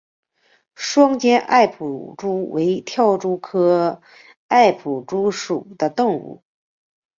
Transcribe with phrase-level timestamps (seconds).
[0.73, 4.01] 双尖艾普蛛为跳蛛科
[4.47, 6.41] 艾普蛛属的动物。